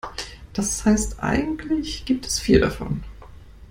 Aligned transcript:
Das 0.53 0.83
heißt, 0.83 1.19
eigentlich 1.19 2.05
gibt 2.05 2.25
es 2.25 2.39
vier 2.39 2.59
davon. 2.59 3.03